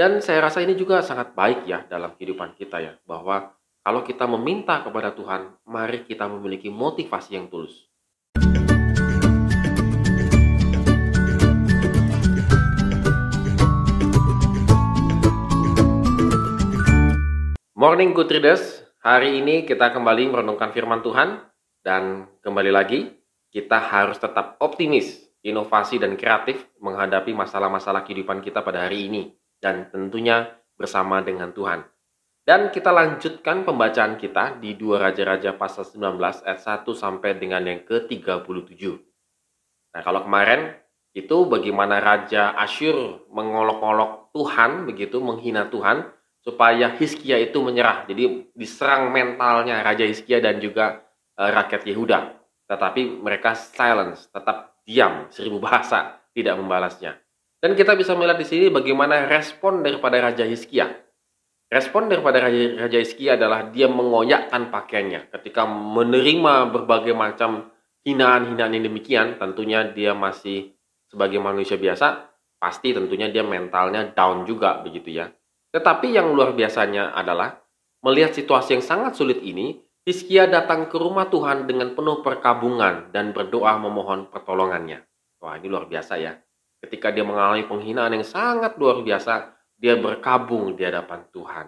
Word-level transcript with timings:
Dan 0.00 0.24
saya 0.24 0.48
rasa 0.48 0.64
ini 0.64 0.72
juga 0.80 1.04
sangat 1.04 1.36
baik 1.36 1.68
ya 1.68 1.84
dalam 1.84 2.16
kehidupan 2.16 2.56
kita 2.56 2.80
ya, 2.80 2.96
bahwa 3.04 3.52
kalau 3.84 4.00
kita 4.00 4.24
meminta 4.24 4.80
kepada 4.80 5.12
Tuhan, 5.12 5.60
mari 5.68 6.08
kita 6.08 6.24
memiliki 6.24 6.72
motivasi 6.72 7.36
yang 7.36 7.52
tulus. 7.52 7.84
Morning 17.76 18.16
Good 18.16 18.32
Readers, 18.32 18.80
hari 19.04 19.44
ini 19.44 19.68
kita 19.68 19.92
kembali 19.92 20.32
merenungkan 20.32 20.72
firman 20.72 21.04
Tuhan. 21.04 21.44
Dan 21.84 22.24
kembali 22.40 22.72
lagi 22.72 23.04
kita 23.52 23.76
harus 23.76 24.16
tetap 24.16 24.56
optimis, 24.64 25.28
inovasi 25.44 26.00
dan 26.00 26.16
kreatif 26.16 26.64
menghadapi 26.80 27.36
masalah-masalah 27.36 28.00
kehidupan 28.08 28.40
kita 28.40 28.64
pada 28.64 28.88
hari 28.88 29.04
ini 29.12 29.36
dan 29.60 29.92
tentunya 29.92 30.56
bersama 30.74 31.20
dengan 31.20 31.52
Tuhan. 31.52 31.84
Dan 32.40 32.72
kita 32.72 32.90
lanjutkan 32.90 33.62
pembacaan 33.62 34.16
kita 34.16 34.58
di 34.58 34.74
dua 34.74 34.98
Raja-Raja 34.98 35.54
pasal 35.54 35.84
19 35.86 36.18
ayat 36.42 36.60
1 36.60 36.82
sampai 36.96 37.36
dengan 37.36 37.62
yang 37.62 37.84
ke-37. 37.84 38.82
Nah, 39.94 40.00
kalau 40.02 40.24
kemarin 40.24 40.74
itu 41.12 41.46
bagaimana 41.46 42.00
Raja 42.00 42.56
Asyur 42.56 43.28
mengolok-olok 43.30 44.34
Tuhan, 44.34 44.88
begitu 44.88 45.20
menghina 45.20 45.68
Tuhan, 45.68 46.10
supaya 46.40 46.96
Hizkia 46.96 47.36
itu 47.38 47.60
menyerah. 47.60 48.08
Jadi 48.08 48.50
diserang 48.56 49.12
mentalnya 49.12 49.84
Raja 49.84 50.06
Hizkia 50.06 50.40
dan 50.40 50.62
juga 50.62 51.04
e, 51.36 51.42
rakyat 51.44 51.82
Yehuda. 51.84 52.18
Tetapi 52.70 53.20
mereka 53.20 53.52
silence, 53.58 54.30
tetap 54.30 54.80
diam, 54.86 55.28
seribu 55.34 55.58
bahasa, 55.58 56.22
tidak 56.32 56.56
membalasnya. 56.56 57.18
Dan 57.60 57.76
kita 57.76 57.92
bisa 57.92 58.16
melihat 58.16 58.40
di 58.40 58.48
sini 58.48 58.66
bagaimana 58.72 59.28
respon 59.28 59.84
daripada 59.84 60.16
Raja 60.16 60.48
Hizkia. 60.48 60.96
Respon 61.68 62.08
daripada 62.08 62.40
Raja, 62.40 62.88
Raja 62.88 62.98
Hizkia 63.04 63.36
adalah 63.36 63.68
dia 63.68 63.84
mengoyakkan 63.84 64.72
pakaiannya. 64.72 65.28
Ketika 65.28 65.68
menerima 65.68 66.72
berbagai 66.72 67.12
macam 67.12 67.68
hinaan-hinaan 68.08 68.80
yang 68.80 68.84
demikian, 68.88 69.36
tentunya 69.36 69.84
dia 69.92 70.16
masih 70.16 70.72
sebagai 71.12 71.36
manusia 71.36 71.76
biasa, 71.76 72.32
pasti 72.56 72.96
tentunya 72.96 73.28
dia 73.28 73.44
mentalnya 73.44 74.08
down 74.08 74.48
juga 74.48 74.80
begitu 74.80 75.20
ya. 75.20 75.28
Tetapi 75.76 76.16
yang 76.16 76.32
luar 76.32 76.56
biasanya 76.56 77.12
adalah 77.12 77.60
melihat 78.00 78.32
situasi 78.32 78.80
yang 78.80 78.84
sangat 78.84 79.20
sulit 79.20 79.44
ini, 79.44 79.76
Hizkia 80.08 80.48
datang 80.48 80.88
ke 80.88 80.96
rumah 80.96 81.28
Tuhan 81.28 81.68
dengan 81.68 81.92
penuh 81.92 82.24
perkabungan 82.24 83.12
dan 83.12 83.36
berdoa 83.36 83.76
memohon 83.76 84.32
pertolongannya. 84.32 85.04
Wah, 85.44 85.60
ini 85.60 85.68
luar 85.68 85.84
biasa 85.84 86.16
ya 86.16 86.40
ketika 86.80 87.12
dia 87.12 87.24
mengalami 87.24 87.68
penghinaan 87.68 88.16
yang 88.16 88.26
sangat 88.26 88.76
luar 88.80 89.04
biasa, 89.04 89.52
dia 89.76 89.96
berkabung 89.96 90.76
di 90.76 90.84
hadapan 90.84 91.24
Tuhan. 91.32 91.66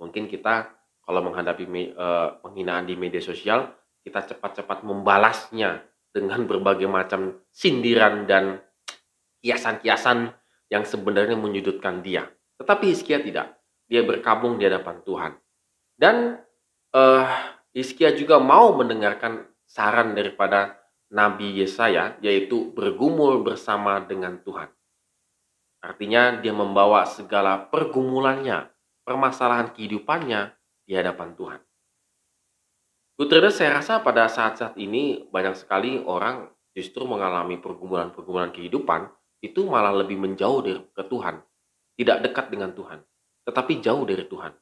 Mungkin 0.00 0.28
kita 0.28 0.72
kalau 1.02 1.20
menghadapi 1.24 1.64
uh, 1.96 2.40
penghinaan 2.40 2.88
di 2.88 2.94
media 2.94 3.20
sosial, 3.20 3.72
kita 4.02 4.34
cepat-cepat 4.34 4.82
membalasnya 4.82 5.84
dengan 6.12 6.44
berbagai 6.44 6.86
macam 6.86 7.40
sindiran 7.48 8.28
dan 8.28 8.60
kiasan-kiasan 9.40 10.30
yang 10.68 10.84
sebenarnya 10.84 11.34
menyudutkan 11.34 12.04
dia. 12.04 12.28
Tetapi 12.60 12.84
Hizkia 12.92 13.18
tidak. 13.20 13.58
Dia 13.88 14.06
berkabung 14.06 14.56
di 14.56 14.64
hadapan 14.64 15.02
Tuhan. 15.04 15.32
Dan 15.96 16.40
uh, 16.94 17.26
Hizkia 17.72 18.14
juga 18.14 18.38
mau 18.38 18.72
mendengarkan 18.76 19.48
saran 19.66 20.12
daripada 20.12 20.81
Nabi 21.12 21.60
Yesaya, 21.60 22.16
yaitu 22.24 22.72
bergumul 22.72 23.44
bersama 23.44 24.00
dengan 24.00 24.40
Tuhan. 24.40 24.72
Artinya 25.84 26.40
dia 26.40 26.56
membawa 26.56 27.04
segala 27.04 27.68
pergumulannya, 27.68 28.72
permasalahan 29.04 29.76
kehidupannya 29.76 30.56
di 30.88 30.96
hadapan 30.96 31.36
Tuhan. 31.36 31.60
Putra 33.12 33.52
saya 33.52 33.76
rasa 33.76 34.00
pada 34.00 34.24
saat-saat 34.26 34.74
ini 34.80 35.28
banyak 35.28 35.54
sekali 35.54 36.00
orang 36.00 36.48
justru 36.72 37.04
mengalami 37.04 37.60
pergumulan-pergumulan 37.60 38.50
kehidupan 38.50 39.12
itu 39.44 39.68
malah 39.68 39.92
lebih 39.92 40.16
menjauh 40.16 40.64
dari 40.64 40.80
ke 40.80 41.02
Tuhan, 41.06 41.44
tidak 41.98 42.18
dekat 42.24 42.46
dengan 42.48 42.72
Tuhan, 42.72 43.04
tetapi 43.44 43.84
jauh 43.84 44.06
dari 44.08 44.24
Tuhan. 44.24 44.54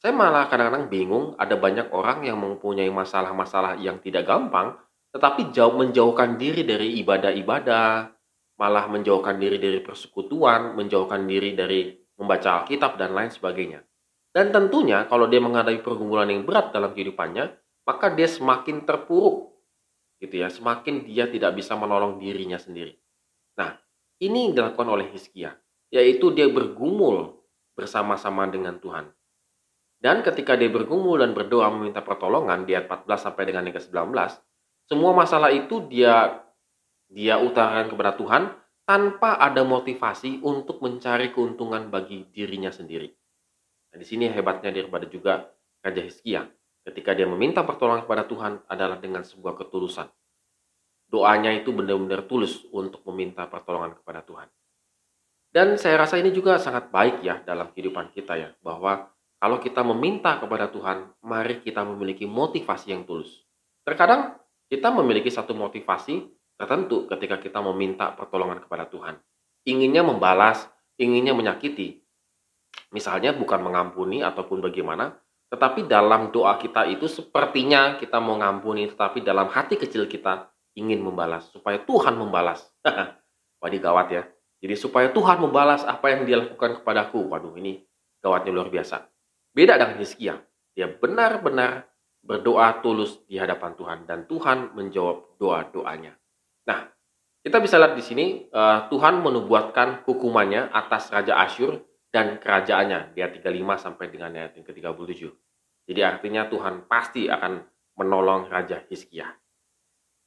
Saya 0.00 0.12
malah 0.16 0.48
kadang-kadang 0.48 0.88
bingung 0.88 1.32
ada 1.36 1.56
banyak 1.56 1.92
orang 1.92 2.24
yang 2.24 2.40
mempunyai 2.40 2.88
masalah-masalah 2.88 3.76
yang 3.80 4.00
tidak 4.00 4.24
gampang, 4.24 4.76
tetapi 5.14 5.54
jauh 5.54 5.78
menjauhkan 5.78 6.34
diri 6.34 6.66
dari 6.66 6.98
ibadah-ibadah, 6.98 8.10
malah 8.58 8.90
menjauhkan 8.90 9.38
diri 9.38 9.62
dari 9.62 9.78
persekutuan, 9.78 10.74
menjauhkan 10.74 11.22
diri 11.22 11.54
dari 11.54 11.94
membaca 12.18 12.62
Alkitab 12.62 12.98
dan 12.98 13.14
lain 13.14 13.30
sebagainya. 13.30 13.86
Dan 14.34 14.50
tentunya 14.50 15.06
kalau 15.06 15.30
dia 15.30 15.38
menghadapi 15.38 15.86
pergumulan 15.86 16.26
yang 16.26 16.42
berat 16.42 16.74
dalam 16.74 16.90
kehidupannya, 16.90 17.54
maka 17.86 18.10
dia 18.10 18.26
semakin 18.26 18.82
terpuruk. 18.82 19.54
Gitu 20.18 20.42
ya, 20.42 20.50
semakin 20.50 21.06
dia 21.06 21.30
tidak 21.30 21.54
bisa 21.54 21.78
menolong 21.78 22.18
dirinya 22.18 22.58
sendiri. 22.58 22.98
Nah, 23.54 23.78
ini 24.18 24.50
dilakukan 24.50 24.90
oleh 24.90 25.14
Hizkia, 25.14 25.54
yaitu 25.94 26.34
dia 26.34 26.50
bergumul 26.50 27.38
bersama-sama 27.78 28.50
dengan 28.50 28.82
Tuhan. 28.82 29.14
Dan 30.02 30.26
ketika 30.26 30.58
dia 30.58 30.66
bergumul 30.66 31.22
dan 31.22 31.38
berdoa 31.38 31.70
meminta 31.70 32.02
pertolongan 32.02 32.66
di 32.66 32.74
ayat 32.74 32.90
14 32.90 33.30
sampai 33.30 33.42
dengan 33.46 33.70
yang 33.70 33.78
ke-19, 33.78 34.10
semua 34.84 35.16
masalah 35.16 35.48
itu 35.48 35.80
dia 35.88 36.44
dia 37.08 37.40
utarakan 37.40 37.88
kepada 37.88 38.12
Tuhan 38.16 38.42
tanpa 38.84 39.40
ada 39.40 39.64
motivasi 39.64 40.44
untuk 40.44 40.84
mencari 40.84 41.32
keuntungan 41.32 41.88
bagi 41.88 42.28
dirinya 42.28 42.68
sendiri. 42.68 43.08
Nah, 43.92 43.96
di 43.96 44.06
sini 44.06 44.28
hebatnya 44.28 44.74
daripada 44.74 45.08
juga 45.08 45.48
Raja 45.80 46.02
Hizkia. 46.04 46.44
Ketika 46.84 47.16
dia 47.16 47.24
meminta 47.24 47.64
pertolongan 47.64 48.04
kepada 48.04 48.28
Tuhan 48.28 48.60
adalah 48.68 49.00
dengan 49.00 49.24
sebuah 49.24 49.56
ketulusan. 49.56 50.04
Doanya 51.08 51.54
itu 51.56 51.72
benar-benar 51.72 52.28
tulus 52.28 52.60
untuk 52.68 53.00
meminta 53.08 53.48
pertolongan 53.48 53.96
kepada 53.96 54.20
Tuhan. 54.20 54.48
Dan 55.48 55.80
saya 55.80 56.04
rasa 56.04 56.20
ini 56.20 56.34
juga 56.34 56.60
sangat 56.60 56.92
baik 56.92 57.24
ya 57.24 57.40
dalam 57.40 57.72
kehidupan 57.72 58.12
kita 58.12 58.36
ya. 58.36 58.50
Bahwa 58.60 59.08
kalau 59.40 59.62
kita 59.64 59.80
meminta 59.80 60.36
kepada 60.36 60.68
Tuhan, 60.68 61.08
mari 61.24 61.64
kita 61.64 61.86
memiliki 61.88 62.28
motivasi 62.28 62.92
yang 62.92 63.08
tulus. 63.08 63.48
Terkadang 63.86 64.43
kita 64.74 64.90
memiliki 64.90 65.30
satu 65.30 65.54
motivasi 65.54 66.26
tertentu 66.58 67.06
ketika 67.06 67.38
kita 67.38 67.62
meminta 67.62 68.10
pertolongan 68.10 68.58
kepada 68.58 68.90
Tuhan. 68.90 69.14
Inginnya 69.62 70.02
membalas, 70.02 70.66
inginnya 70.98 71.30
menyakiti. 71.30 72.02
Misalnya 72.90 73.30
bukan 73.30 73.62
mengampuni 73.62 74.26
ataupun 74.26 74.58
bagaimana, 74.58 75.14
tetapi 75.54 75.86
dalam 75.86 76.34
doa 76.34 76.58
kita 76.58 76.90
itu 76.90 77.06
sepertinya 77.06 77.94
kita 78.02 78.18
mau 78.18 78.34
ngampuni, 78.34 78.90
tetapi 78.90 79.22
dalam 79.22 79.46
hati 79.54 79.78
kecil 79.78 80.10
kita 80.10 80.50
ingin 80.74 80.98
membalas, 80.98 81.54
supaya 81.54 81.78
Tuhan 81.78 82.18
membalas. 82.18 82.66
Waduh 83.62 83.78
gawat 83.78 84.08
ya. 84.10 84.22
Jadi 84.58 84.74
supaya 84.74 85.08
Tuhan 85.14 85.38
membalas 85.38 85.86
apa 85.86 86.10
yang 86.10 86.26
dia 86.26 86.42
lakukan 86.42 86.82
kepadaku. 86.82 87.30
Waduh 87.30 87.54
ini 87.56 87.86
gawatnya 88.18 88.50
luar 88.50 88.68
biasa. 88.68 89.06
Beda 89.54 89.78
dengan 89.78 90.02
Hizkia. 90.02 90.34
Dia 90.74 90.90
benar-benar 90.90 91.93
berdoa 92.24 92.80
tulus 92.80 93.20
di 93.28 93.36
hadapan 93.36 93.76
Tuhan 93.76 93.98
dan 94.08 94.24
Tuhan 94.24 94.72
menjawab 94.72 95.36
doa-doanya. 95.36 96.16
Nah, 96.64 96.88
kita 97.44 97.60
bisa 97.60 97.76
lihat 97.76 97.92
di 97.92 98.00
sini 98.00 98.26
uh, 98.48 98.88
Tuhan 98.88 99.20
menubuatkan 99.20 100.08
hukumannya 100.08 100.72
atas 100.72 101.12
Raja 101.12 101.36
Asyur 101.44 101.84
dan 102.08 102.40
kerajaannya 102.40 103.12
di 103.12 103.20
ayat 103.20 103.44
35 103.44 103.84
sampai 103.84 104.06
dengan 104.08 104.32
ayat 104.32 104.56
yang 104.56 104.64
ke-37. 104.64 105.28
Jadi 105.84 106.00
artinya 106.00 106.48
Tuhan 106.48 106.88
pasti 106.88 107.28
akan 107.28 107.60
menolong 108.00 108.48
Raja 108.48 108.80
Hizkia. 108.88 109.28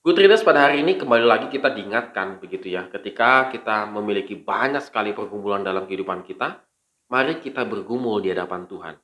Good 0.05 0.21
pada 0.45 0.69
hari 0.69 0.85
ini 0.85 0.95
kembali 0.95 1.25
lagi 1.25 1.47
kita 1.51 1.73
diingatkan 1.73 2.39
begitu 2.39 2.71
ya 2.71 2.87
ketika 2.87 3.51
kita 3.51 3.89
memiliki 3.91 4.39
banyak 4.39 4.79
sekali 4.79 5.11
pergumulan 5.11 5.65
dalam 5.65 5.83
kehidupan 5.83 6.23
kita, 6.23 6.63
mari 7.11 7.43
kita 7.43 7.67
bergumul 7.67 8.23
di 8.23 8.31
hadapan 8.31 8.69
Tuhan. 8.69 8.95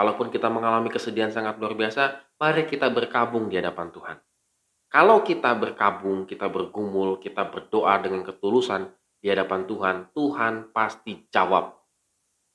Kalaupun 0.00 0.32
kita 0.32 0.48
mengalami 0.48 0.88
kesedihan 0.88 1.28
sangat 1.28 1.60
luar 1.60 1.76
biasa, 1.76 2.24
mari 2.40 2.64
kita 2.64 2.88
berkabung 2.88 3.52
di 3.52 3.60
hadapan 3.60 3.92
Tuhan. 3.92 4.16
Kalau 4.88 5.20
kita 5.20 5.52
berkabung, 5.52 6.24
kita 6.24 6.48
bergumul, 6.48 7.20
kita 7.20 7.44
berdoa 7.52 8.00
dengan 8.00 8.24
ketulusan 8.24 8.88
di 9.20 9.28
hadapan 9.28 9.68
Tuhan, 9.68 10.08
Tuhan 10.16 10.72
pasti 10.72 11.28
jawab. 11.28 11.84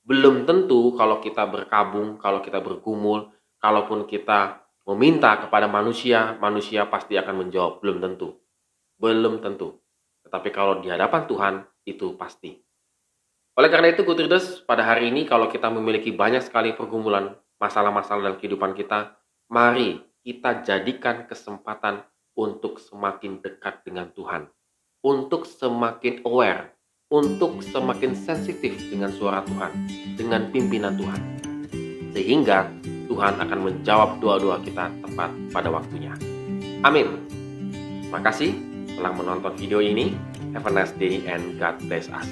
Belum 0.01 0.49
tentu 0.49 0.97
kalau 0.97 1.21
kita 1.21 1.45
berkabung, 1.45 2.17
kalau 2.17 2.41
kita 2.41 2.65
bergumul, 2.65 3.29
kalaupun 3.61 4.09
kita 4.09 4.65
meminta 4.89 5.37
kepada 5.37 5.69
manusia, 5.69 6.33
manusia 6.41 6.89
pasti 6.89 7.13
akan 7.13 7.45
menjawab. 7.45 7.77
Belum 7.77 8.01
tentu. 8.01 8.41
Belum 8.97 9.37
tentu. 9.37 9.77
Tetapi 10.25 10.49
kalau 10.49 10.81
di 10.81 10.89
hadapan 10.89 11.29
Tuhan, 11.29 11.53
itu 11.85 12.17
pasti. 12.17 12.64
Oleh 13.55 13.71
karena 13.71 13.87
itu, 13.95 14.03
Readers, 14.03 14.59
pada 14.67 14.83
hari 14.83 15.07
ini 15.07 15.23
kalau 15.23 15.47
kita 15.47 15.71
memiliki 15.71 16.11
banyak 16.11 16.43
sekali 16.43 16.75
pergumulan, 16.75 17.39
masalah-masalah 17.55 18.27
dalam 18.27 18.37
kehidupan 18.37 18.75
kita, 18.75 19.15
mari 19.47 20.03
kita 20.27 20.59
jadikan 20.67 21.23
kesempatan 21.23 22.03
untuk 22.35 22.83
semakin 22.83 23.39
dekat 23.39 23.79
dengan 23.87 24.11
Tuhan. 24.11 24.51
Untuk 24.99 25.47
semakin 25.47 26.27
aware, 26.27 26.75
untuk 27.07 27.63
semakin 27.63 28.11
sensitif 28.11 28.75
dengan 28.91 29.15
suara 29.15 29.39
Tuhan, 29.47 29.71
dengan 30.19 30.51
pimpinan 30.51 30.99
Tuhan. 30.99 31.21
Sehingga 32.11 32.67
Tuhan 33.07 33.39
akan 33.39 33.59
menjawab 33.71 34.19
doa-doa 34.19 34.59
kita 34.67 34.91
tepat 34.99 35.31
pada 35.55 35.71
waktunya. 35.71 36.11
Amin. 36.83 37.23
Terima 38.03 38.19
kasih 38.19 38.51
telah 38.99 39.15
menonton 39.15 39.55
video 39.55 39.79
ini. 39.79 40.11
Have 40.51 40.67
a 40.67 40.71
nice 40.75 40.91
day 40.99 41.23
and 41.23 41.55
God 41.55 41.79
bless 41.87 42.11
us. 42.11 42.27